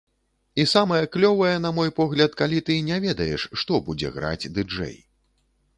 [0.61, 4.97] І самае клёвае, на мой погляд, калі ты не ведаеш, што будзе граць ды-джэй.